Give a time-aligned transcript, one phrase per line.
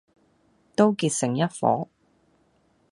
[0.75, 1.87] 都結成一夥，